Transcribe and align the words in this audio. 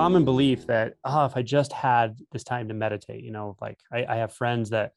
common 0.00 0.24
belief 0.24 0.66
that 0.66 0.94
oh 1.04 1.26
if 1.26 1.36
i 1.36 1.42
just 1.42 1.72
had 1.74 2.18
this 2.32 2.42
time 2.42 2.68
to 2.68 2.72
meditate 2.72 3.22
you 3.22 3.30
know 3.30 3.54
like 3.60 3.78
i, 3.92 4.04
I 4.08 4.16
have 4.16 4.32
friends 4.32 4.70
that 4.70 4.92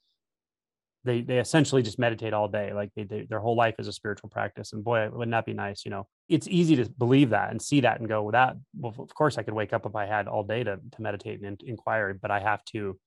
they 1.04 1.22
they 1.22 1.40
essentially 1.40 1.82
just 1.82 2.00
meditate 2.00 2.34
all 2.34 2.48
day 2.48 2.72
like 2.74 2.90
they, 2.96 3.04
they, 3.04 3.28
their 3.30 3.42
whole 3.42 3.58
life 3.58 3.76
is 3.80 3.90
a 3.90 3.92
spiritual 3.92 4.30
practice 4.30 4.72
and 4.72 4.82
boy 4.82 5.10
wouldn't 5.10 5.32
that 5.32 5.46
be 5.46 5.54
nice 5.54 5.84
you 5.84 5.92
know? 5.92 6.08
It's 6.30 6.48
easy 6.48 6.78
to 6.78 6.90
believe 6.90 7.32
that 7.32 7.52
and 7.52 7.62
see 7.62 7.82
that 7.82 8.00
and 8.00 8.08
go 8.08 8.22
well 8.22 8.32
that 8.32 8.56
well 8.80 8.96
of 8.98 9.14
course 9.14 9.38
i 9.38 9.44
could 9.44 9.54
wake 9.54 9.74
up 9.74 9.86
if 9.86 9.96
i 9.96 10.06
had 10.06 10.30
all 10.30 10.44
day 10.44 10.64
to, 10.64 10.78
to 10.78 11.02
meditate 11.02 11.42
and 11.42 11.62
inquire 11.64 12.14
but 12.14 12.32
i 12.32 12.40
have 12.40 12.64
to 12.66 12.78
you 12.78 12.98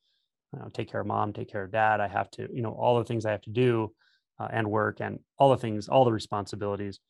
know, 0.52 0.68
take 0.74 0.90
care 0.90 1.00
of 1.00 1.06
mom 1.06 1.32
take 1.32 1.50
care 1.50 1.64
of 1.64 1.72
dad 1.72 2.00
i 2.00 2.08
have 2.08 2.30
to 2.32 2.46
you 2.52 2.60
know 2.60 2.72
all 2.72 2.98
the 2.98 3.04
things 3.04 3.24
i 3.24 3.30
have 3.30 3.42
to 3.42 3.50
do 3.50 3.90
uh, 4.38 4.48
and 4.52 4.70
work 4.70 5.00
and 5.00 5.18
all 5.38 5.50
the 5.50 5.56
things 5.56 5.88
all 5.88 6.04
the 6.04 6.12
responsibilities 6.12 7.00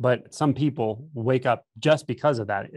but 0.00 0.34
some 0.34 0.54
people 0.54 1.08
wake 1.14 1.46
up 1.46 1.64
just 1.78 2.06
because 2.06 2.38
of 2.38 2.48
that 2.48 2.70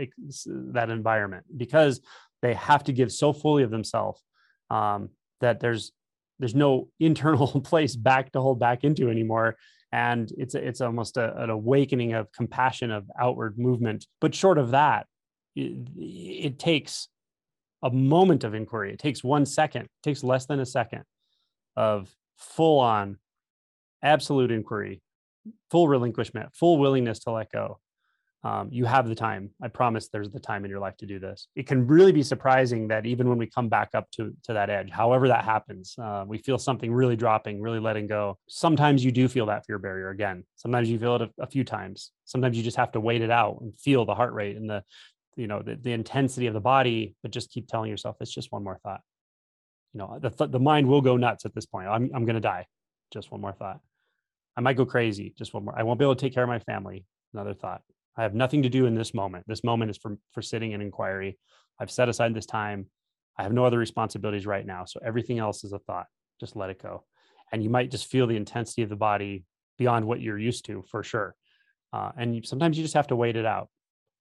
that 0.45 0.89
environment 0.89 1.45
because 1.55 2.01
they 2.41 2.53
have 2.53 2.83
to 2.83 2.93
give 2.93 3.11
so 3.11 3.33
fully 3.33 3.63
of 3.63 3.71
themselves 3.71 4.23
um, 4.69 5.09
that 5.41 5.59
there's 5.59 5.91
there's 6.39 6.55
no 6.55 6.89
internal 6.99 7.47
place 7.61 7.95
back 7.95 8.31
to 8.31 8.41
hold 8.41 8.59
back 8.59 8.83
into 8.83 9.09
anymore. 9.09 9.57
And 9.91 10.29
it's 10.37 10.53
it's 10.53 10.81
almost 10.81 11.17
a, 11.17 11.41
an 11.41 11.49
awakening 11.49 12.13
of 12.13 12.31
compassion 12.31 12.91
of 12.91 13.09
outward 13.19 13.57
movement. 13.57 14.05
But 14.19 14.35
short 14.35 14.57
of 14.57 14.71
that 14.71 15.07
it, 15.55 15.87
it 15.97 16.59
takes 16.59 17.07
a 17.81 17.89
moment 17.89 18.43
of 18.43 18.53
inquiry. 18.53 18.93
It 18.93 18.99
takes 18.99 19.23
one 19.23 19.45
second 19.45 19.83
it 19.83 20.03
takes 20.03 20.23
less 20.23 20.45
than 20.45 20.59
a 20.59 20.65
second 20.65 21.03
of 21.75 22.13
full 22.37 22.79
on 22.79 23.17
absolute 24.03 24.51
inquiry 24.51 25.01
full 25.71 25.87
relinquishment, 25.87 26.55
full 26.55 26.77
willingness 26.77 27.19
to 27.19 27.31
let 27.31 27.51
go. 27.51 27.79
Um, 28.43 28.69
you 28.71 28.85
have 28.85 29.07
the 29.09 29.15
time. 29.15 29.49
I 29.61 29.67
promise 29.67 30.09
there's 30.09 30.29
the 30.29 30.39
time 30.39 30.63
in 30.63 30.69
your 30.69 30.79
life 30.79 30.95
to 30.97 31.05
do 31.05 31.19
this. 31.19 31.47
It 31.55 31.67
can 31.67 31.87
really 31.87 32.11
be 32.11 32.23
surprising 32.23 32.87
that 32.89 33.05
even 33.05 33.27
when 33.27 33.37
we 33.37 33.47
come 33.47 33.67
back 33.67 33.89
up 33.93 34.09
to, 34.11 34.33
to 34.43 34.53
that 34.53 34.69
edge, 34.69 34.89
however 34.91 35.27
that 35.27 35.43
happens, 35.43 35.95
uh, 36.01 36.23
we 36.25 36.37
feel 36.37 36.57
something 36.57 36.93
really 36.93 37.15
dropping, 37.15 37.59
really 37.61 37.79
letting 37.79 38.07
go. 38.07 38.37
Sometimes 38.47 39.03
you 39.03 39.11
do 39.11 39.27
feel 39.27 39.47
that 39.47 39.65
fear 39.65 39.79
barrier 39.79 40.11
again. 40.11 40.45
Sometimes 40.55 40.89
you 40.89 40.99
feel 40.99 41.15
it 41.15 41.21
a, 41.23 41.29
a 41.39 41.47
few 41.47 41.63
times. 41.63 42.11
Sometimes 42.25 42.55
you 42.55 42.63
just 42.63 42.77
have 42.77 42.91
to 42.91 42.99
wait 42.99 43.21
it 43.21 43.31
out 43.31 43.59
and 43.59 43.77
feel 43.79 44.05
the 44.05 44.15
heart 44.15 44.33
rate 44.33 44.55
and 44.55 44.69
the, 44.69 44.83
you 45.35 45.47
know, 45.47 45.61
the, 45.61 45.75
the 45.75 45.91
intensity 45.91 46.47
of 46.47 46.53
the 46.53 46.61
body, 46.61 47.15
but 47.23 47.31
just 47.31 47.51
keep 47.51 47.67
telling 47.67 47.89
yourself 47.89 48.17
it's 48.21 48.33
just 48.33 48.51
one 48.51 48.63
more 48.63 48.79
thought. 48.83 49.01
You 49.93 49.99
know, 49.99 50.19
the, 50.21 50.47
the 50.47 50.59
mind 50.59 50.87
will 50.87 51.01
go 51.01 51.17
nuts 51.17 51.45
at 51.45 51.55
this 51.55 51.65
point. 51.65 51.87
I'm, 51.87 52.11
I'm 52.13 52.23
going 52.23 52.35
to 52.35 52.39
die. 52.39 52.67
Just 53.11 53.31
one 53.31 53.41
more 53.41 53.53
thought. 53.53 53.79
I 54.57 54.61
might 54.61 54.75
go 54.75 54.85
crazy. 54.85 55.33
Just 55.37 55.53
one 55.53 55.65
more. 55.65 55.77
I 55.77 55.83
won't 55.83 55.99
be 55.99 56.05
able 56.05 56.15
to 56.15 56.21
take 56.21 56.33
care 56.33 56.43
of 56.43 56.49
my 56.49 56.59
family. 56.59 57.05
Another 57.33 57.53
thought. 57.53 57.81
I 58.17 58.23
have 58.23 58.33
nothing 58.33 58.63
to 58.63 58.69
do 58.69 58.87
in 58.87 58.95
this 58.95 59.13
moment. 59.13 59.45
This 59.47 59.63
moment 59.63 59.91
is 59.91 59.97
for, 59.97 60.17
for 60.33 60.41
sitting 60.41 60.71
in 60.71 60.81
inquiry. 60.81 61.37
I've 61.79 61.91
set 61.91 62.09
aside 62.09 62.33
this 62.33 62.47
time. 62.47 62.87
I 63.37 63.43
have 63.43 63.53
no 63.53 63.63
other 63.63 63.77
responsibilities 63.77 64.47
right 64.47 64.65
now. 64.65 64.85
So 64.85 64.99
everything 65.05 65.37
else 65.37 65.63
is 65.63 65.73
a 65.73 65.79
thought. 65.79 66.07
Just 66.39 66.55
let 66.55 66.71
it 66.71 66.81
go. 66.81 67.05
And 67.51 67.63
you 67.63 67.69
might 67.69 67.91
just 67.91 68.07
feel 68.07 68.25
the 68.25 68.35
intensity 68.35 68.81
of 68.81 68.89
the 68.89 68.95
body 68.95 69.43
beyond 69.77 70.05
what 70.05 70.19
you're 70.19 70.39
used 70.39 70.65
to 70.65 70.83
for 70.89 71.03
sure. 71.03 71.35
Uh, 71.93 72.11
and 72.17 72.35
you, 72.35 72.41
sometimes 72.43 72.77
you 72.77 72.83
just 72.83 72.95
have 72.95 73.07
to 73.07 73.15
wait 73.15 73.35
it 73.35 73.45
out. 73.45 73.69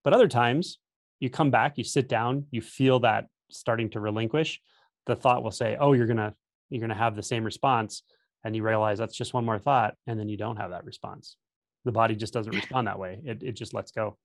But 0.04 0.12
other 0.12 0.28
times 0.28 0.78
you 1.18 1.30
come 1.30 1.50
back, 1.50 1.78
you 1.78 1.84
sit 1.84 2.08
down, 2.08 2.44
you 2.50 2.60
feel 2.60 3.00
that 3.00 3.26
starting 3.50 3.90
to 3.90 4.00
relinquish. 4.00 4.60
The 5.06 5.16
thought 5.16 5.42
will 5.42 5.50
say, 5.50 5.76
"Oh, 5.78 5.92
you're 5.92 6.06
gonna 6.06 6.34
you're 6.68 6.80
gonna 6.80 6.94
have 6.94 7.16
the 7.16 7.22
same 7.22 7.44
response." 7.44 8.02
And 8.47 8.55
you 8.55 8.62
realize 8.62 8.97
that's 8.97 9.16
just 9.16 9.34
one 9.34 9.44
more 9.44 9.58
thought 9.58 9.94
and 10.06 10.20
then 10.20 10.28
you 10.28 10.36
don't 10.36 10.56
have 10.56 10.70
that 10.70 10.84
response. 10.84 11.37
The 11.84 11.91
body 11.91 12.15
just 12.15 12.32
doesn't 12.32 12.54
respond 12.60 12.87
that 12.87 12.98
way. 12.98 13.19
It, 13.25 13.43
it 13.43 13.53
just 13.53 13.75
lets 13.75 13.91
go. 13.91 14.16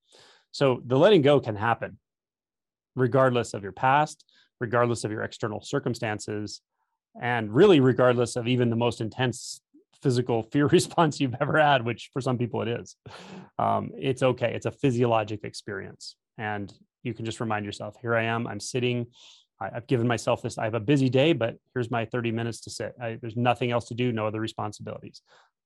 So 0.51 0.81
the 0.85 0.97
letting 0.97 1.23
go 1.23 1.39
can 1.39 1.55
happen 1.55 1.97
regardless 2.95 3.55
of 3.55 3.63
your 3.63 3.71
past 3.71 4.23
regardless 4.59 5.03
of 5.03 5.11
your 5.11 5.23
external 5.23 5.59
circumstances 5.59 6.61
and 7.19 7.51
really 7.51 7.79
regardless 7.79 8.35
of 8.35 8.47
even 8.47 8.69
the 8.69 8.75
most 8.75 9.01
intense 9.01 9.59
physical 10.03 10.43
fear 10.51 10.67
response 10.67 11.19
you've 11.19 11.35
ever 11.41 11.57
had 11.57 11.83
which 11.83 12.11
for 12.13 12.21
some 12.21 12.37
people 12.37 12.61
it 12.61 12.67
is. 12.67 12.95
Um, 13.57 13.89
it's 13.97 14.21
okay. 14.21 14.53
It's 14.53 14.67
a 14.67 14.71
physiologic 14.71 15.43
experience. 15.43 16.15
And 16.37 16.71
you 17.01 17.15
can 17.15 17.25
just 17.25 17.39
remind 17.39 17.65
yourself 17.65 17.95
here 17.99 18.15
i 18.15 18.23
am. 18.23 18.45
I'm 18.45 18.59
sitting 18.59 19.07
I, 19.61 19.69
have 19.73 19.87
given 19.87 20.07
myself 20.07 20.41
this. 20.41 20.57
I 20.57 20.65
have 20.65 20.73
a 20.73 20.79
busy 20.79 21.09
day, 21.09 21.33
but 21.33 21.55
here's 21.73 21.91
my 21.91 22.05
30 22.05 22.31
minutes 22.31 22.61
to 22.61 22.69
sit. 22.69 22.93
I, 23.01 23.17
there's 23.21 23.37
nothing 23.37 23.71
else 23.71 23.85
to 23.89 23.93
do, 23.93 24.11
no 24.11 24.25
other 24.25 24.39
responsibilities. 24.39 25.21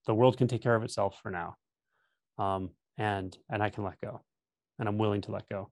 The 0.06 0.13
world 0.13 0.38
can 0.38 0.47
take 0.47 0.61
care 0.61 0.75
of 0.75 0.83
itself 0.83 1.19
for 1.23 1.31
now, 1.31 1.56
um, 2.38 2.72
and 2.97 3.35
and 3.50 3.63
I 3.63 3.69
can 3.69 3.84
let 3.84 4.00
go, 4.01 4.22
and 4.78 4.88
I'm 4.88 4.97
willing 4.97 5.22
to 5.22 5.31
let 5.31 5.50
go. 5.50 5.72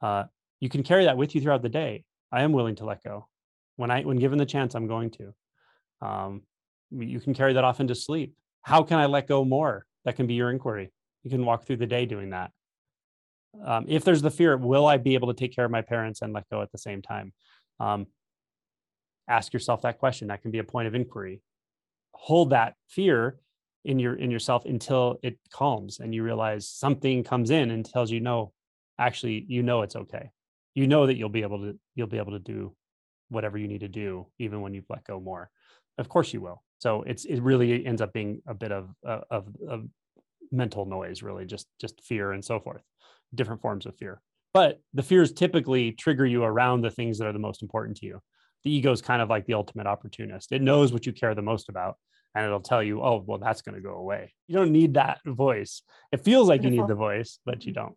Uh, 0.00 0.24
you 0.60 0.68
can 0.68 0.82
carry 0.82 1.06
that 1.06 1.16
with 1.16 1.34
you 1.34 1.40
throughout 1.40 1.62
the 1.62 1.68
day. 1.68 2.04
I 2.30 2.42
am 2.42 2.52
willing 2.52 2.76
to 2.76 2.84
let 2.84 3.02
go 3.02 3.26
when 3.76 3.90
I 3.90 4.02
when 4.02 4.18
given 4.18 4.38
the 4.38 4.46
chance. 4.46 4.74
I'm 4.74 4.86
going 4.86 5.10
to. 5.10 5.34
Um, 6.06 6.42
you 6.90 7.20
can 7.20 7.34
carry 7.34 7.54
that 7.54 7.64
off 7.64 7.80
into 7.80 7.94
sleep. 7.94 8.34
How 8.60 8.82
can 8.82 8.98
I 8.98 9.06
let 9.06 9.26
go 9.26 9.44
more? 9.44 9.86
That 10.04 10.16
can 10.16 10.26
be 10.26 10.34
your 10.34 10.50
inquiry. 10.50 10.92
You 11.24 11.30
can 11.30 11.44
walk 11.44 11.64
through 11.64 11.78
the 11.78 11.86
day 11.86 12.06
doing 12.06 12.30
that. 12.30 12.52
Um, 13.64 13.84
if 13.88 14.04
there's 14.04 14.22
the 14.22 14.30
fear, 14.30 14.56
will 14.56 14.86
I 14.86 14.96
be 14.96 15.14
able 15.14 15.28
to 15.28 15.34
take 15.34 15.54
care 15.54 15.64
of 15.64 15.70
my 15.70 15.82
parents 15.82 16.22
and 16.22 16.32
let 16.32 16.48
go 16.48 16.62
at 16.62 16.72
the 16.72 16.78
same 16.78 17.02
time? 17.02 17.32
um, 17.82 18.06
ask 19.28 19.52
yourself 19.52 19.82
that 19.82 19.98
question. 19.98 20.28
That 20.28 20.42
can 20.42 20.50
be 20.50 20.58
a 20.58 20.64
point 20.64 20.88
of 20.88 20.94
inquiry. 20.94 21.42
Hold 22.14 22.50
that 22.50 22.74
fear 22.88 23.38
in 23.84 23.98
your 23.98 24.14
in 24.14 24.30
yourself 24.30 24.64
until 24.64 25.18
it 25.22 25.38
calms 25.50 25.98
and 25.98 26.14
you 26.14 26.22
realize 26.22 26.68
something 26.68 27.24
comes 27.24 27.50
in 27.50 27.72
and 27.72 27.84
tells 27.84 28.12
you 28.12 28.20
no 28.20 28.52
actually 28.98 29.44
you 29.48 29.62
know 29.62 29.82
it's 29.82 29.96
okay. 29.96 30.30
You 30.74 30.86
know 30.86 31.06
that 31.06 31.16
you'll 31.16 31.28
be 31.28 31.42
able 31.42 31.58
to 31.60 31.78
you'll 31.94 32.06
be 32.06 32.18
able 32.18 32.32
to 32.32 32.38
do 32.38 32.74
whatever 33.28 33.58
you 33.58 33.66
need 33.66 33.80
to 33.80 33.88
do 33.88 34.26
even 34.38 34.60
when 34.60 34.74
you've 34.74 34.88
let 34.88 35.04
go 35.04 35.18
more. 35.18 35.50
Of 35.98 36.08
course 36.08 36.32
you 36.32 36.40
will. 36.40 36.62
So 36.78 37.02
it's 37.02 37.24
it 37.24 37.40
really 37.40 37.84
ends 37.84 38.00
up 38.00 38.12
being 38.12 38.42
a 38.46 38.54
bit 38.54 38.70
of 38.70 38.90
uh, 39.06 39.20
of, 39.30 39.48
of 39.68 39.88
mental 40.52 40.84
noise 40.84 41.22
really 41.22 41.46
just 41.46 41.66
just 41.80 42.00
fear 42.02 42.32
and 42.32 42.44
so 42.44 42.60
forth 42.60 42.82
different 43.34 43.62
forms 43.62 43.86
of 43.86 43.96
fear. 43.96 44.20
But 44.52 44.80
the 44.92 45.02
fears 45.02 45.32
typically 45.32 45.92
trigger 45.92 46.26
you 46.26 46.44
around 46.44 46.82
the 46.82 46.90
things 46.90 47.18
that 47.18 47.26
are 47.26 47.32
the 47.32 47.38
most 47.38 47.62
important 47.62 47.96
to 47.98 48.06
you. 48.06 48.20
The 48.64 48.70
ego 48.70 48.92
is 48.92 49.00
kind 49.00 49.22
of 49.22 49.30
like 49.30 49.46
the 49.46 49.54
ultimate 49.54 49.86
opportunist. 49.86 50.52
It 50.52 50.60
knows 50.60 50.92
what 50.92 51.06
you 51.06 51.12
care 51.12 51.34
the 51.34 51.42
most 51.42 51.68
about 51.70 51.96
and 52.34 52.44
it'll 52.44 52.60
tell 52.60 52.82
you 52.82 53.02
oh 53.02 53.24
well 53.26 53.38
that's 53.38 53.62
going 53.62 53.74
to 53.74 53.80
go 53.80 53.94
away. 53.94 54.34
You 54.46 54.56
don't 54.56 54.72
need 54.72 54.94
that 54.94 55.20
voice. 55.24 55.82
It 56.12 56.24
feels 56.24 56.48
like 56.48 56.60
Beautiful. 56.60 56.76
you 56.76 56.82
need 56.82 56.90
the 56.90 56.94
voice 56.94 57.38
but 57.44 57.64
you 57.64 57.72
don't 57.72 57.94